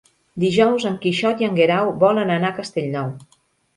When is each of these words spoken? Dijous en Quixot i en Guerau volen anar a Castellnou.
Dijous 0.43 0.87
en 0.91 0.95
Quixot 1.03 1.43
i 1.43 1.47
en 1.49 1.59
Guerau 1.59 1.93
volen 2.07 2.33
anar 2.39 2.51
a 2.53 2.59
Castellnou. 2.61 3.13